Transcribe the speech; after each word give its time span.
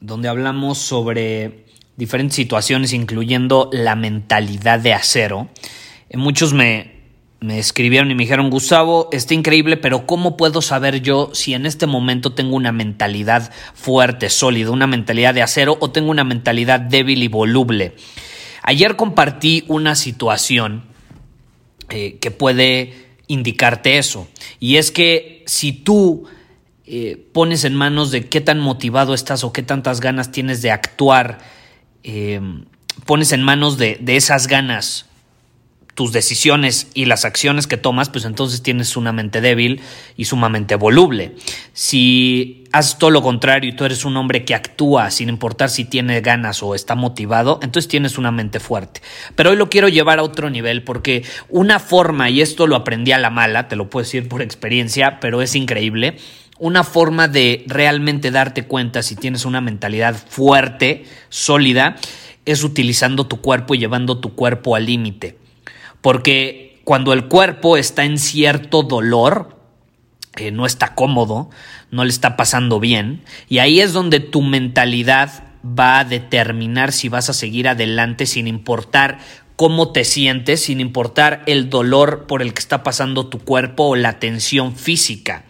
donde 0.00 0.28
hablamos 0.28 0.78
sobre 0.78 1.64
diferentes 1.96 2.36
situaciones, 2.36 2.92
incluyendo 2.92 3.68
la 3.72 3.96
mentalidad 3.96 4.78
de 4.78 4.94
acero, 4.94 5.48
eh, 6.08 6.16
muchos 6.16 6.52
me, 6.52 6.98
me 7.40 7.58
escribieron 7.58 8.10
y 8.10 8.14
me 8.14 8.22
dijeron, 8.22 8.50
Gustavo, 8.50 9.08
está 9.12 9.34
increíble, 9.34 9.76
pero 9.76 10.06
¿cómo 10.06 10.36
puedo 10.36 10.62
saber 10.62 11.02
yo 11.02 11.30
si 11.34 11.54
en 11.54 11.66
este 11.66 11.86
momento 11.86 12.32
tengo 12.32 12.56
una 12.56 12.72
mentalidad 12.72 13.52
fuerte, 13.74 14.30
sólida, 14.30 14.70
una 14.70 14.86
mentalidad 14.86 15.34
de 15.34 15.42
acero 15.42 15.76
o 15.80 15.90
tengo 15.90 16.10
una 16.10 16.24
mentalidad 16.24 16.80
débil 16.80 17.22
y 17.22 17.28
voluble? 17.28 17.94
Ayer 18.62 18.96
compartí 18.96 19.64
una 19.68 19.94
situación 19.94 20.84
eh, 21.90 22.18
que 22.20 22.30
puede 22.30 23.06
indicarte 23.28 23.98
eso, 23.98 24.26
y 24.58 24.76
es 24.76 24.90
que 24.90 25.42
si 25.46 25.72
tú 25.72 26.26
eh, 26.90 27.28
pones 27.32 27.64
en 27.64 27.74
manos 27.74 28.10
de 28.10 28.28
qué 28.28 28.40
tan 28.40 28.60
motivado 28.60 29.14
estás 29.14 29.44
o 29.44 29.52
qué 29.52 29.62
tantas 29.62 30.00
ganas 30.00 30.32
tienes 30.32 30.62
de 30.62 30.70
actuar, 30.70 31.38
eh, 32.02 32.40
pones 33.04 33.32
en 33.32 33.42
manos 33.42 33.78
de, 33.78 33.98
de 34.00 34.16
esas 34.16 34.46
ganas 34.46 35.08
tus 35.98 36.12
decisiones 36.12 36.92
y 36.94 37.06
las 37.06 37.24
acciones 37.24 37.66
que 37.66 37.76
tomas, 37.76 38.08
pues 38.08 38.24
entonces 38.24 38.62
tienes 38.62 38.96
una 38.96 39.10
mente 39.10 39.40
débil 39.40 39.80
y 40.16 40.26
sumamente 40.26 40.76
voluble. 40.76 41.34
Si 41.72 42.66
haces 42.70 42.98
todo 42.98 43.10
lo 43.10 43.20
contrario 43.20 43.68
y 43.68 43.74
tú 43.74 43.84
eres 43.84 44.04
un 44.04 44.16
hombre 44.16 44.44
que 44.44 44.54
actúa 44.54 45.10
sin 45.10 45.28
importar 45.28 45.70
si 45.70 45.84
tiene 45.84 46.20
ganas 46.20 46.62
o 46.62 46.76
está 46.76 46.94
motivado, 46.94 47.58
entonces 47.64 47.88
tienes 47.88 48.16
una 48.16 48.30
mente 48.30 48.60
fuerte. 48.60 49.02
Pero 49.34 49.50
hoy 49.50 49.56
lo 49.56 49.70
quiero 49.70 49.88
llevar 49.88 50.20
a 50.20 50.22
otro 50.22 50.50
nivel 50.50 50.84
porque 50.84 51.24
una 51.48 51.80
forma, 51.80 52.30
y 52.30 52.42
esto 52.42 52.68
lo 52.68 52.76
aprendí 52.76 53.10
a 53.10 53.18
la 53.18 53.30
mala, 53.30 53.66
te 53.66 53.74
lo 53.74 53.90
puedo 53.90 54.04
decir 54.04 54.28
por 54.28 54.40
experiencia, 54.40 55.18
pero 55.18 55.42
es 55.42 55.56
increíble, 55.56 56.16
una 56.58 56.84
forma 56.84 57.28
de 57.28 57.64
realmente 57.66 58.30
darte 58.30 58.64
cuenta 58.64 59.02
si 59.02 59.16
tienes 59.16 59.44
una 59.44 59.60
mentalidad 59.60 60.16
fuerte, 60.16 61.04
sólida, 61.28 61.96
es 62.44 62.64
utilizando 62.64 63.26
tu 63.26 63.40
cuerpo 63.40 63.74
y 63.74 63.78
llevando 63.78 64.18
tu 64.18 64.34
cuerpo 64.34 64.74
al 64.74 64.86
límite. 64.86 65.38
Porque 66.00 66.80
cuando 66.84 67.12
el 67.12 67.26
cuerpo 67.26 67.76
está 67.76 68.04
en 68.04 68.18
cierto 68.18 68.82
dolor, 68.82 69.58
no 70.52 70.66
está 70.66 70.94
cómodo, 70.94 71.50
no 71.90 72.04
le 72.04 72.10
está 72.10 72.36
pasando 72.36 72.80
bien, 72.80 73.22
y 73.48 73.58
ahí 73.58 73.80
es 73.80 73.92
donde 73.92 74.20
tu 74.20 74.42
mentalidad 74.42 75.44
va 75.64 75.98
a 75.98 76.04
determinar 76.04 76.92
si 76.92 77.08
vas 77.08 77.28
a 77.28 77.34
seguir 77.34 77.68
adelante 77.68 78.26
sin 78.26 78.46
importar 78.46 79.18
cómo 79.56 79.90
te 79.90 80.04
sientes, 80.04 80.62
sin 80.62 80.80
importar 80.80 81.42
el 81.46 81.68
dolor 81.68 82.26
por 82.26 82.42
el 82.42 82.54
que 82.54 82.60
está 82.60 82.84
pasando 82.84 83.26
tu 83.26 83.40
cuerpo 83.40 83.88
o 83.88 83.96
la 83.96 84.20
tensión 84.20 84.76
física. 84.76 85.44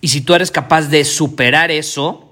Y 0.00 0.08
si 0.08 0.20
tú 0.20 0.34
eres 0.34 0.50
capaz 0.50 0.88
de 0.88 1.04
superar 1.04 1.70
eso, 1.70 2.26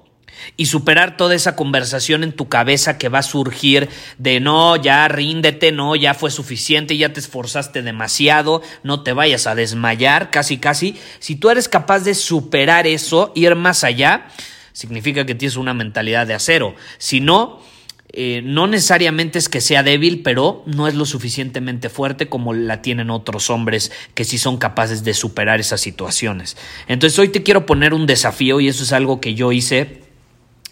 y 0.56 0.66
superar 0.66 1.16
toda 1.16 1.34
esa 1.34 1.56
conversación 1.56 2.22
en 2.22 2.32
tu 2.32 2.48
cabeza 2.48 2.98
que 2.98 3.08
va 3.08 3.20
a 3.20 3.22
surgir 3.22 3.88
de 4.18 4.40
no, 4.40 4.76
ya 4.76 5.06
ríndete, 5.08 5.72
no, 5.72 5.96
ya 5.96 6.14
fue 6.14 6.30
suficiente, 6.30 6.96
ya 6.96 7.12
te 7.12 7.20
esforzaste 7.20 7.82
demasiado, 7.82 8.62
no 8.82 9.02
te 9.02 9.12
vayas 9.12 9.46
a 9.46 9.54
desmayar, 9.54 10.30
casi 10.30 10.58
casi. 10.58 10.96
Si 11.18 11.36
tú 11.36 11.50
eres 11.50 11.68
capaz 11.68 12.00
de 12.00 12.14
superar 12.14 12.86
eso, 12.86 13.32
ir 13.34 13.54
más 13.54 13.84
allá, 13.84 14.28
significa 14.72 15.24
que 15.26 15.34
tienes 15.34 15.56
una 15.56 15.74
mentalidad 15.74 16.26
de 16.26 16.34
acero. 16.34 16.74
Si 16.98 17.20
no, 17.20 17.60
eh, 18.16 18.42
no 18.44 18.68
necesariamente 18.68 19.40
es 19.40 19.48
que 19.48 19.60
sea 19.60 19.82
débil, 19.82 20.22
pero 20.22 20.62
no 20.66 20.86
es 20.86 20.94
lo 20.94 21.04
suficientemente 21.04 21.88
fuerte 21.88 22.28
como 22.28 22.54
la 22.54 22.80
tienen 22.80 23.10
otros 23.10 23.50
hombres 23.50 23.90
que 24.14 24.22
sí 24.22 24.38
son 24.38 24.56
capaces 24.56 25.02
de 25.02 25.14
superar 25.14 25.58
esas 25.58 25.80
situaciones. 25.80 26.56
Entonces 26.86 27.18
hoy 27.18 27.30
te 27.30 27.42
quiero 27.42 27.66
poner 27.66 27.92
un 27.92 28.06
desafío 28.06 28.60
y 28.60 28.68
eso 28.68 28.84
es 28.84 28.92
algo 28.92 29.20
que 29.20 29.34
yo 29.34 29.50
hice. 29.50 30.02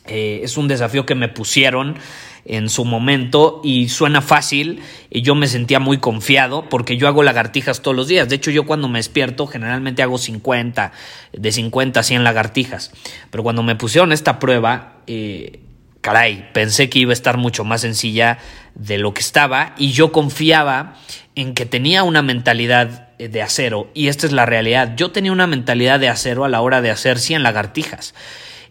Eh, 0.06 0.42
es 0.44 0.56
un 0.56 0.68
desafío 0.68 1.04
que 1.04 1.16
me 1.16 1.28
pusieron 1.28 1.96
en 2.44 2.68
su 2.68 2.84
momento 2.84 3.60
y 3.64 3.88
suena 3.88 4.22
fácil 4.22 4.80
y 5.10 5.22
yo 5.22 5.34
me 5.34 5.48
sentía 5.48 5.80
muy 5.80 5.98
confiado 5.98 6.68
porque 6.68 6.96
yo 6.96 7.08
hago 7.08 7.24
lagartijas 7.24 7.82
todos 7.82 7.96
los 7.96 8.06
días. 8.06 8.28
De 8.28 8.36
hecho, 8.36 8.52
yo 8.52 8.66
cuando 8.66 8.86
me 8.86 9.00
despierto 9.00 9.48
generalmente 9.48 10.04
hago 10.04 10.16
50, 10.16 10.92
de 11.32 11.50
50 11.50 11.98
a 11.98 12.02
100 12.04 12.22
lagartijas. 12.22 12.92
Pero 13.30 13.42
cuando 13.42 13.64
me 13.64 13.74
pusieron 13.74 14.12
esta 14.12 14.38
prueba, 14.38 14.98
eh, 15.08 15.61
caray, 16.02 16.50
pensé 16.52 16.90
que 16.90 16.98
iba 16.98 17.10
a 17.10 17.14
estar 17.14 17.38
mucho 17.38 17.64
más 17.64 17.80
sencilla 17.80 18.38
de 18.74 18.98
lo 18.98 19.14
que 19.14 19.20
estaba 19.20 19.74
y 19.78 19.92
yo 19.92 20.12
confiaba 20.12 20.96
en 21.34 21.54
que 21.54 21.64
tenía 21.64 22.02
una 22.02 22.20
mentalidad 22.20 23.08
de 23.16 23.40
acero 23.40 23.88
y 23.94 24.08
esta 24.08 24.26
es 24.26 24.32
la 24.32 24.44
realidad. 24.44 24.94
Yo 24.96 25.12
tenía 25.12 25.32
una 25.32 25.46
mentalidad 25.46 26.00
de 26.00 26.08
acero 26.08 26.44
a 26.44 26.48
la 26.48 26.60
hora 26.60 26.82
de 26.82 26.90
hacer 26.90 27.18
100 27.18 27.42
lagartijas, 27.42 28.14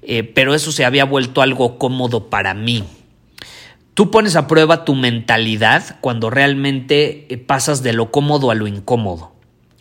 eh, 0.01 0.23
pero 0.23 0.53
eso 0.53 0.71
se 0.71 0.85
había 0.85 1.05
vuelto 1.05 1.41
algo 1.41 1.77
cómodo 1.79 2.29
para 2.29 2.53
mí. 2.53 2.83
Tú 3.93 4.11
pones 4.11 4.35
a 4.35 4.47
prueba 4.47 4.83
tu 4.83 4.95
mentalidad 4.95 5.97
cuando 6.01 6.29
realmente 6.29 7.33
eh, 7.33 7.37
pasas 7.37 7.81
de 7.81 7.93
lo 7.93 8.11
cómodo 8.11 8.51
a 8.51 8.55
lo 8.55 8.67
incómodo, 8.67 9.31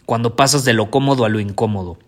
cuando 0.06 0.36
pasas 0.36 0.64
de 0.64 0.72
lo 0.72 0.90
cómodo 0.90 1.24
a 1.24 1.28
lo 1.28 1.40
incómodo. 1.40 1.98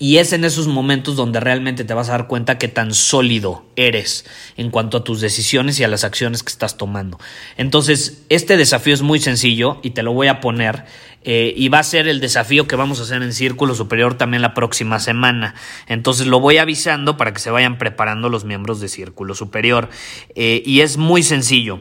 Y 0.00 0.18
es 0.18 0.32
en 0.32 0.44
esos 0.44 0.68
momentos 0.68 1.16
donde 1.16 1.40
realmente 1.40 1.82
te 1.82 1.92
vas 1.92 2.08
a 2.08 2.12
dar 2.12 2.28
cuenta 2.28 2.56
que 2.56 2.68
tan 2.68 2.94
sólido 2.94 3.66
eres 3.74 4.24
en 4.56 4.70
cuanto 4.70 4.98
a 4.98 5.04
tus 5.04 5.20
decisiones 5.20 5.80
y 5.80 5.84
a 5.84 5.88
las 5.88 6.04
acciones 6.04 6.44
que 6.44 6.50
estás 6.50 6.76
tomando. 6.76 7.18
Entonces, 7.56 8.22
este 8.28 8.56
desafío 8.56 8.94
es 8.94 9.02
muy 9.02 9.18
sencillo 9.18 9.80
y 9.82 9.90
te 9.90 10.04
lo 10.04 10.12
voy 10.12 10.28
a 10.28 10.40
poner. 10.40 10.84
Eh, 11.24 11.52
y 11.56 11.68
va 11.68 11.80
a 11.80 11.82
ser 11.82 12.06
el 12.06 12.20
desafío 12.20 12.68
que 12.68 12.76
vamos 12.76 13.00
a 13.00 13.02
hacer 13.02 13.22
en 13.22 13.32
Círculo 13.32 13.74
Superior 13.74 14.14
también 14.14 14.40
la 14.40 14.54
próxima 14.54 15.00
semana. 15.00 15.56
Entonces 15.88 16.28
lo 16.28 16.38
voy 16.38 16.58
avisando 16.58 17.16
para 17.16 17.32
que 17.32 17.40
se 17.40 17.50
vayan 17.50 17.76
preparando 17.76 18.28
los 18.28 18.44
miembros 18.44 18.80
de 18.80 18.88
Círculo 18.88 19.34
Superior. 19.34 19.90
Eh, 20.36 20.62
y 20.64 20.80
es 20.82 20.96
muy 20.96 21.24
sencillo. 21.24 21.80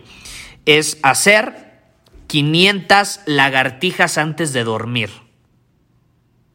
Es 0.65 0.97
hacer 1.03 1.67
500 2.25 3.21
lagartijas 3.27 4.17
antes 4.17 4.53
de 4.53 4.63
dormir. 4.63 5.11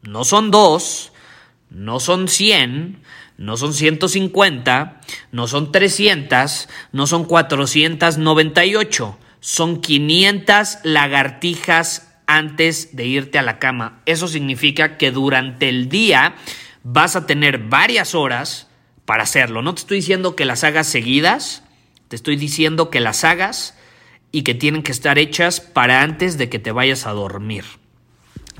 No 0.02 0.24
son 0.24 0.50
dos 0.50 1.11
no 1.74 2.00
son 2.00 2.28
100, 2.28 3.02
no 3.38 3.56
son 3.56 3.72
150, 3.72 5.00
no 5.32 5.46
son 5.46 5.72
300, 5.72 6.68
no 6.92 7.06
son 7.06 7.24
498, 7.24 9.18
son 9.40 9.80
500 9.80 10.78
lagartijas 10.84 12.14
antes 12.26 12.94
de 12.94 13.06
irte 13.06 13.38
a 13.38 13.42
la 13.42 13.58
cama. 13.58 14.00
Eso 14.06 14.28
significa 14.28 14.96
que 14.98 15.10
durante 15.10 15.68
el 15.68 15.88
día 15.88 16.34
vas 16.82 17.16
a 17.16 17.26
tener 17.26 17.58
varias 17.58 18.14
horas 18.14 18.68
para 19.04 19.24
hacerlo. 19.24 19.62
No 19.62 19.74
te 19.74 19.80
estoy 19.80 19.98
diciendo 19.98 20.36
que 20.36 20.44
las 20.44 20.64
hagas 20.64 20.86
seguidas, 20.86 21.64
te 22.08 22.16
estoy 22.16 22.36
diciendo 22.36 22.90
que 22.90 23.00
las 23.00 23.24
hagas 23.24 23.76
y 24.30 24.42
que 24.42 24.54
tienen 24.54 24.82
que 24.82 24.92
estar 24.92 25.18
hechas 25.18 25.60
para 25.60 26.02
antes 26.02 26.38
de 26.38 26.48
que 26.48 26.58
te 26.58 26.72
vayas 26.72 27.06
a 27.06 27.12
dormir. 27.12 27.64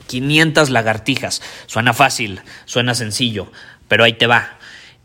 500 0.06 0.70
lagartijas. 0.70 1.43
Suena 1.66 1.93
fácil, 1.93 2.40
suena 2.64 2.94
sencillo, 2.94 3.50
pero 3.88 4.04
ahí 4.04 4.14
te 4.14 4.26
va. 4.26 4.58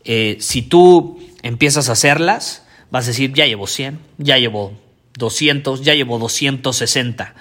Eh, 0.04 0.38
si 0.40 0.62
tú 0.62 1.20
empiezas 1.42 1.88
a 1.88 1.92
hacerlas, 1.92 2.62
vas 2.90 3.04
a 3.04 3.08
decir, 3.08 3.32
ya 3.32 3.46
llevo 3.46 3.66
100, 3.66 3.98
ya 4.18 4.38
llevo 4.38 4.72
200, 5.14 5.82
ya 5.82 5.94
llevo 5.94 6.18
260. 6.18 7.34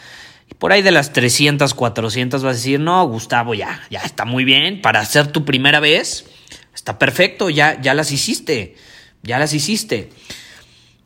Y 0.50 0.54
por 0.56 0.71
ahí 0.71 0.81
de 0.81 0.92
las 0.92 1.13
300, 1.13 1.74
400 1.74 2.44
vas 2.44 2.54
a 2.54 2.57
decir, 2.57 2.80
no, 2.80 3.07
Gustavo, 3.07 3.54
ya, 3.54 3.81
ya 3.89 4.00
está 4.00 4.25
muy 4.25 4.44
bien. 4.44 4.81
Para 4.81 5.00
hacer 5.00 5.27
tu 5.27 5.45
primera 5.45 5.80
vez, 5.80 6.25
está 6.74 7.00
perfecto, 7.00 7.50
ya, 7.50 7.80
ya 7.81 7.94
las 7.94 8.12
hiciste, 8.12 8.75
ya 9.24 9.39
las 9.39 9.54
hiciste. 9.54 10.09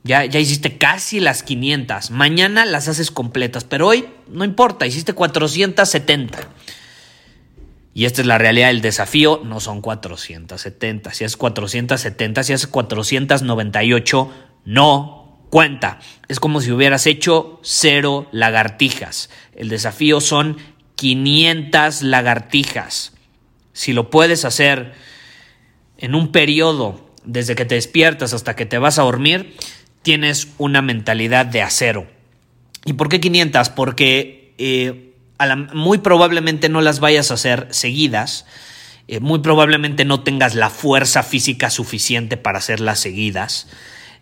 Ya, 0.04 0.26
ya 0.26 0.40
hiciste 0.40 0.78
casi 0.78 1.20
las 1.20 1.44
500. 1.44 2.12
Mañana 2.12 2.66
las 2.66 2.88
haces 2.88 3.12
completas, 3.12 3.64
pero 3.64 3.88
hoy 3.88 4.08
no 4.28 4.44
importa, 4.44 4.86
hiciste 4.88 5.14
470. 5.14 6.40
Y 7.94 8.06
esta 8.06 8.22
es 8.22 8.28
la 8.28 8.38
realidad 8.38 8.68
del 8.68 8.82
desafío, 8.82 9.42
no 9.44 9.60
son 9.60 9.82
470. 9.82 11.14
Si 11.14 11.24
es 11.24 11.38
470, 11.38 12.44
si 12.44 12.54
es 12.54 12.68
498, 12.68 14.32
no 14.66 15.22
cuenta. 15.50 16.00
Es 16.30 16.40
como 16.40 16.62
si 16.62 16.72
hubieras 16.72 17.06
hecho 17.06 17.60
cero 17.62 18.28
lagartijas. 18.32 19.30
El 19.54 19.70
desafío 19.70 20.22
son 20.22 20.58
500 20.96 22.04
lagartijas. 22.04 23.14
Si 23.74 23.92
lo 23.94 24.10
puedes 24.10 24.46
hacer 24.46 24.94
en 25.98 26.16
un 26.16 26.32
periodo 26.32 27.12
desde 27.26 27.56
que 27.56 27.66
te 27.66 27.76
despiertas 27.76 28.34
hasta 28.34 28.56
que 28.56 28.66
te 28.66 28.78
vas 28.78 28.98
a 28.98 29.04
dormir, 29.04 29.56
tienes 30.02 30.50
una 30.58 30.82
mentalidad 30.82 31.46
de 31.46 31.62
acero. 31.62 32.08
¿Y 32.86 32.94
por 32.94 33.10
qué 33.10 33.20
500? 33.20 33.70
Porque 33.70 34.54
eh, 34.58 35.14
muy 35.74 36.00
probablemente 36.00 36.70
no 36.70 36.82
las 36.82 37.00
vayas 37.00 37.32
a 37.32 37.36
hacer 37.36 37.68
seguidas. 37.72 38.46
Eh, 39.08 39.20
muy 39.20 39.40
probablemente 39.40 40.06
no 40.06 40.22
tengas 40.22 40.56
la 40.56 40.70
fuerza 40.70 41.24
física 41.24 41.70
suficiente 41.70 42.38
para 42.38 42.60
hacerlas 42.60 43.00
seguidas. 43.00 43.68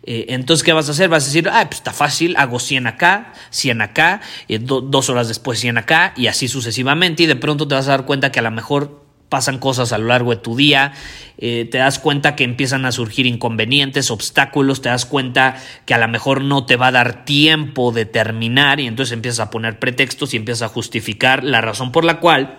Eh, 0.02 0.26
entonces, 0.28 0.64
¿qué 0.64 0.72
vas 0.72 0.88
a 0.88 0.92
hacer? 0.92 1.08
Vas 1.08 1.24
a 1.24 1.26
decir, 1.26 1.48
ah, 1.50 1.64
pues 1.66 1.76
está 1.76 1.92
fácil, 1.92 2.34
hago 2.36 2.58
100 2.58 2.86
acá, 2.86 3.34
100 3.50 3.82
acá, 3.82 4.20
dos 4.48 5.10
horas 5.10 5.28
después 5.28 5.60
100 5.60 5.76
acá, 5.76 6.14
y 6.16 6.26
así 6.26 6.48
sucesivamente, 6.48 7.24
y 7.24 7.26
de 7.26 7.36
pronto 7.36 7.68
te 7.68 7.74
vas 7.74 7.86
a 7.88 7.90
dar 7.90 8.06
cuenta 8.06 8.32
que 8.32 8.38
a 8.38 8.42
lo 8.42 8.50
mejor 8.50 8.99
pasan 9.30 9.58
cosas 9.58 9.92
a 9.92 9.98
lo 9.98 10.08
largo 10.08 10.32
de 10.32 10.36
tu 10.36 10.56
día, 10.56 10.92
eh, 11.38 11.66
te 11.70 11.78
das 11.78 11.98
cuenta 11.98 12.36
que 12.36 12.44
empiezan 12.44 12.84
a 12.84 12.92
surgir 12.92 13.24
inconvenientes, 13.24 14.10
obstáculos, 14.10 14.82
te 14.82 14.90
das 14.90 15.06
cuenta 15.06 15.56
que 15.86 15.94
a 15.94 15.98
lo 15.98 16.08
mejor 16.08 16.42
no 16.42 16.66
te 16.66 16.76
va 16.76 16.88
a 16.88 16.92
dar 16.92 17.24
tiempo 17.24 17.92
de 17.92 18.04
terminar 18.04 18.80
y 18.80 18.86
entonces 18.86 19.14
empiezas 19.14 19.40
a 19.40 19.50
poner 19.50 19.78
pretextos 19.78 20.34
y 20.34 20.36
empiezas 20.36 20.70
a 20.70 20.74
justificar 20.74 21.44
la 21.44 21.62
razón 21.62 21.92
por 21.92 22.04
la 22.04 22.20
cual 22.20 22.58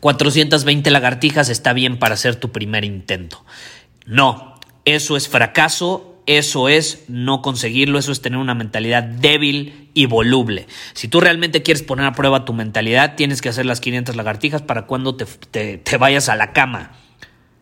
420 0.00 0.90
lagartijas 0.90 1.50
está 1.50 1.74
bien 1.74 1.98
para 1.98 2.14
hacer 2.14 2.36
tu 2.36 2.50
primer 2.50 2.84
intento. 2.84 3.44
No, 4.06 4.54
eso 4.86 5.16
es 5.16 5.28
fracaso 5.28 6.09
eso 6.26 6.68
es 6.68 7.04
no 7.08 7.42
conseguirlo, 7.42 7.98
eso 7.98 8.12
es 8.12 8.22
tener 8.22 8.38
una 8.38 8.54
mentalidad 8.54 9.02
débil 9.02 9.90
y 9.94 10.06
voluble. 10.06 10.66
Si 10.94 11.08
tú 11.08 11.20
realmente 11.20 11.62
quieres 11.62 11.82
poner 11.82 12.06
a 12.06 12.12
prueba 12.12 12.44
tu 12.44 12.52
mentalidad, 12.52 13.16
tienes 13.16 13.42
que 13.42 13.48
hacer 13.48 13.66
las 13.66 13.80
500 13.80 14.16
lagartijas 14.16 14.62
para 14.62 14.86
cuando 14.86 15.16
te, 15.16 15.26
te 15.78 15.96
vayas 15.96 16.28
a 16.28 16.36
la 16.36 16.52
cama 16.52 16.92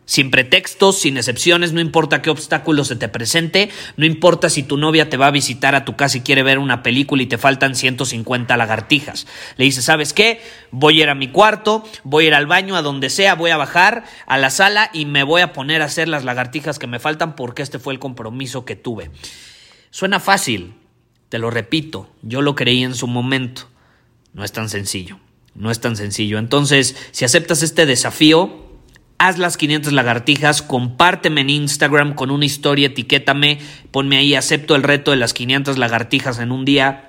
sin 0.09 0.31
pretextos, 0.31 1.01
sin 1.01 1.17
excepciones, 1.17 1.71
no 1.71 1.79
importa 1.81 2.23
qué 2.23 2.31
obstáculo 2.31 2.83
se 2.83 2.95
te 2.95 3.09
presente, 3.09 3.69
no 3.95 4.07
importa 4.07 4.49
si 4.49 4.63
tu 4.63 4.75
novia 4.75 5.07
te 5.07 5.17
va 5.17 5.27
a 5.27 5.31
visitar 5.31 5.75
a 5.75 5.85
tu 5.85 5.95
casa 5.95 6.17
y 6.17 6.21
quiere 6.21 6.41
ver 6.41 6.57
una 6.57 6.81
película 6.81 7.21
y 7.21 7.27
te 7.27 7.37
faltan 7.37 7.75
150 7.75 8.57
lagartijas. 8.57 9.27
Le 9.57 9.65
dices, 9.65 9.85
¿sabes 9.85 10.13
qué? 10.13 10.41
Voy 10.71 10.99
a 10.99 11.03
ir 11.03 11.09
a 11.09 11.15
mi 11.15 11.27
cuarto, 11.27 11.83
voy 12.03 12.23
a 12.23 12.27
ir 12.29 12.33
al 12.33 12.47
baño, 12.47 12.75
a 12.75 12.81
donde 12.81 13.11
sea, 13.11 13.35
voy 13.35 13.51
a 13.51 13.57
bajar 13.57 14.03
a 14.25 14.39
la 14.39 14.49
sala 14.49 14.89
y 14.93 15.05
me 15.05 15.21
voy 15.21 15.41
a 15.41 15.53
poner 15.53 15.83
a 15.83 15.85
hacer 15.85 16.07
las 16.07 16.23
lagartijas 16.23 16.79
que 16.79 16.87
me 16.87 16.97
faltan 16.97 17.35
porque 17.35 17.61
este 17.61 17.77
fue 17.77 17.93
el 17.93 17.99
compromiso 17.99 18.65
que 18.65 18.75
tuve. 18.75 19.11
Suena 19.91 20.19
fácil, 20.19 20.73
te 21.29 21.37
lo 21.37 21.51
repito, 21.51 22.09
yo 22.23 22.41
lo 22.41 22.55
creí 22.55 22.83
en 22.83 22.95
su 22.95 23.05
momento. 23.05 23.69
No 24.33 24.43
es 24.43 24.53
tan 24.53 24.69
sencillo, 24.69 25.19
no 25.53 25.69
es 25.69 25.79
tan 25.79 25.95
sencillo. 25.95 26.39
Entonces, 26.39 26.95
si 27.11 27.25
aceptas 27.25 27.61
este 27.61 27.85
desafío, 27.85 28.68
haz 29.19 29.37
las 29.37 29.57
500 29.57 29.93
lagartijas, 29.93 30.61
compárteme 30.61 31.41
en 31.41 31.49
Instagram 31.49 32.15
con 32.15 32.31
una 32.31 32.45
historia, 32.45 32.87
etiquétame, 32.87 33.59
ponme 33.91 34.17
ahí, 34.17 34.33
acepto 34.33 34.75
el 34.75 34.83
reto 34.83 35.11
de 35.11 35.17
las 35.17 35.33
500 35.33 35.77
lagartijas 35.77 36.39
en 36.39 36.51
un 36.51 36.65
día. 36.65 37.05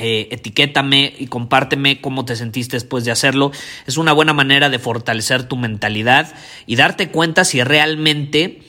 Eh, 0.00 0.28
etiquétame 0.30 1.12
y 1.18 1.26
compárteme 1.26 2.00
cómo 2.00 2.24
te 2.24 2.36
sentiste 2.36 2.76
después 2.76 3.04
de 3.04 3.10
hacerlo. 3.10 3.50
Es 3.86 3.96
una 3.96 4.12
buena 4.12 4.32
manera 4.32 4.68
de 4.68 4.78
fortalecer 4.78 5.44
tu 5.44 5.56
mentalidad 5.56 6.32
y 6.66 6.76
darte 6.76 7.10
cuenta 7.10 7.44
si 7.44 7.62
realmente 7.64 8.62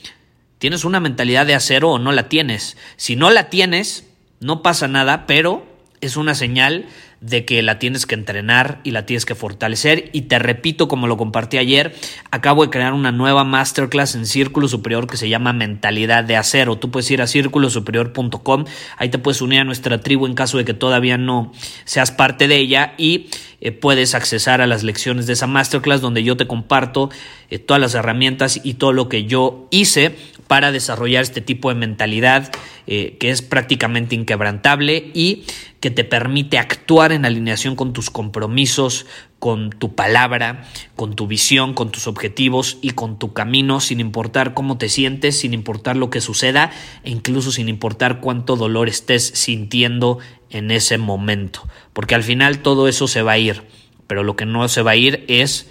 tienes 0.58 0.84
una 0.84 0.98
mentalidad 0.98 1.46
de 1.46 1.54
acero 1.54 1.90
o 1.90 1.98
no 1.98 2.10
la 2.10 2.28
tienes. 2.28 2.76
Si 2.96 3.14
no 3.14 3.30
la 3.30 3.48
tienes, 3.48 4.08
no 4.40 4.62
pasa 4.62 4.88
nada, 4.88 5.26
pero 5.26 5.69
es 6.00 6.16
una 6.16 6.34
señal 6.34 6.86
de 7.20 7.44
que 7.44 7.62
la 7.62 7.78
tienes 7.78 8.06
que 8.06 8.14
entrenar 8.14 8.80
y 8.82 8.92
la 8.92 9.04
tienes 9.04 9.26
que 9.26 9.34
fortalecer. 9.34 10.08
Y 10.12 10.22
te 10.22 10.38
repito, 10.38 10.88
como 10.88 11.06
lo 11.06 11.18
compartí 11.18 11.58
ayer, 11.58 11.94
acabo 12.30 12.64
de 12.64 12.70
crear 12.70 12.94
una 12.94 13.12
nueva 13.12 13.44
masterclass 13.44 14.14
en 14.14 14.24
Círculo 14.24 14.68
Superior 14.68 15.06
que 15.06 15.18
se 15.18 15.28
llama 15.28 15.52
Mentalidad 15.52 16.24
de 16.24 16.36
Acero. 16.36 16.78
Tú 16.78 16.90
puedes 16.90 17.10
ir 17.10 17.20
a 17.20 17.26
círculosuperior.com, 17.26 18.64
ahí 18.96 19.08
te 19.10 19.18
puedes 19.18 19.42
unir 19.42 19.60
a 19.60 19.64
nuestra 19.64 20.00
tribu 20.00 20.26
en 20.26 20.34
caso 20.34 20.56
de 20.56 20.64
que 20.64 20.74
todavía 20.74 21.18
no 21.18 21.52
seas 21.84 22.10
parte 22.10 22.48
de 22.48 22.56
ella 22.56 22.94
y 22.96 23.28
eh, 23.60 23.72
puedes 23.72 24.14
accesar 24.14 24.62
a 24.62 24.66
las 24.66 24.82
lecciones 24.82 25.26
de 25.26 25.34
esa 25.34 25.46
masterclass 25.46 26.00
donde 26.00 26.22
yo 26.22 26.38
te 26.38 26.46
comparto 26.46 27.10
eh, 27.50 27.58
todas 27.58 27.80
las 27.80 27.94
herramientas 27.94 28.60
y 28.64 28.74
todo 28.74 28.92
lo 28.92 29.10
que 29.10 29.24
yo 29.24 29.68
hice 29.70 30.16
para 30.46 30.72
desarrollar 30.72 31.22
este 31.22 31.42
tipo 31.42 31.68
de 31.68 31.74
mentalidad 31.74 32.50
eh, 32.92 33.18
que 33.20 33.30
es 33.30 33.40
prácticamente 33.40 34.16
inquebrantable 34.16 35.12
y 35.14 35.44
que 35.78 35.92
te 35.92 36.02
permite 36.02 36.58
actuar 36.58 37.12
en 37.12 37.24
alineación 37.24 37.76
con 37.76 37.92
tus 37.92 38.10
compromisos, 38.10 39.06
con 39.38 39.70
tu 39.70 39.94
palabra, 39.94 40.68
con 40.96 41.14
tu 41.14 41.28
visión, 41.28 41.72
con 41.72 41.92
tus 41.92 42.08
objetivos 42.08 42.78
y 42.82 42.90
con 42.90 43.16
tu 43.16 43.32
camino, 43.32 43.78
sin 43.78 44.00
importar 44.00 44.54
cómo 44.54 44.76
te 44.76 44.88
sientes, 44.88 45.38
sin 45.38 45.54
importar 45.54 45.96
lo 45.96 46.10
que 46.10 46.20
suceda 46.20 46.72
e 47.04 47.10
incluso 47.10 47.52
sin 47.52 47.68
importar 47.68 48.18
cuánto 48.18 48.56
dolor 48.56 48.88
estés 48.88 49.24
sintiendo 49.36 50.18
en 50.50 50.72
ese 50.72 50.98
momento. 50.98 51.68
Porque 51.92 52.16
al 52.16 52.24
final 52.24 52.58
todo 52.58 52.88
eso 52.88 53.06
se 53.06 53.22
va 53.22 53.30
a 53.30 53.38
ir, 53.38 53.62
pero 54.08 54.24
lo 54.24 54.34
que 54.34 54.46
no 54.46 54.66
se 54.66 54.82
va 54.82 54.90
a 54.90 54.96
ir 54.96 55.24
es 55.28 55.70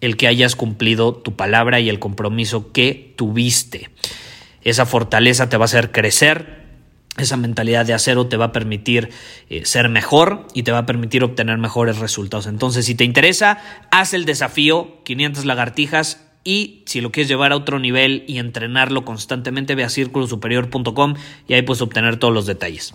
el 0.00 0.16
que 0.16 0.28
hayas 0.28 0.56
cumplido 0.56 1.12
tu 1.12 1.36
palabra 1.36 1.78
y 1.78 1.90
el 1.90 1.98
compromiso 1.98 2.72
que 2.72 3.12
tuviste. 3.18 3.90
Esa 4.64 4.86
fortaleza 4.86 5.48
te 5.48 5.56
va 5.56 5.64
a 5.64 5.66
hacer 5.66 5.92
crecer, 5.92 6.62
esa 7.18 7.36
mentalidad 7.36 7.84
de 7.84 7.92
acero 7.92 8.26
te 8.26 8.36
va 8.36 8.46
a 8.46 8.52
permitir 8.52 9.10
eh, 9.50 9.64
ser 9.66 9.88
mejor 9.88 10.46
y 10.54 10.62
te 10.62 10.72
va 10.72 10.78
a 10.78 10.86
permitir 10.86 11.22
obtener 11.24 11.58
mejores 11.58 11.98
resultados. 11.98 12.46
Entonces, 12.46 12.86
si 12.86 12.94
te 12.94 13.04
interesa, 13.04 13.58
haz 13.90 14.14
el 14.14 14.24
desafío 14.24 15.02
500 15.04 15.44
lagartijas 15.44 16.24
y 16.44 16.82
si 16.86 17.00
lo 17.00 17.12
quieres 17.12 17.28
llevar 17.28 17.52
a 17.52 17.56
otro 17.56 17.78
nivel 17.78 18.24
y 18.26 18.38
entrenarlo 18.38 19.04
constantemente, 19.04 19.74
ve 19.74 19.84
a 19.84 19.90
círculosuperior.com 19.90 21.14
y 21.46 21.54
ahí 21.54 21.62
puedes 21.62 21.82
obtener 21.82 22.16
todos 22.16 22.34
los 22.34 22.46
detalles. 22.46 22.94